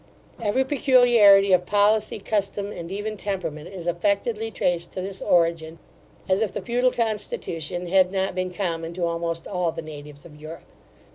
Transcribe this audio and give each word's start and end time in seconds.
Every 0.41 0.63
peculiarity 0.65 1.51
of 1.53 1.67
policy, 1.67 2.17
custom, 2.17 2.71
and 2.71 2.91
even 2.91 3.17
temperament, 3.17 3.67
is 3.67 3.85
affectedly 3.85 4.49
traced 4.49 4.91
to 4.93 5.01
this 5.03 5.21
origin, 5.21 5.77
as 6.27 6.41
if 6.41 6.51
the 6.53 6.61
feudal 6.63 6.89
constitution 6.91 7.85
had 7.85 8.11
not 8.11 8.33
been 8.33 8.51
common 8.51 8.93
to 8.93 9.05
almost 9.05 9.45
all 9.45 9.71
the 9.71 9.83
natives 9.83 10.25
of 10.25 10.35
Europe. 10.35 10.65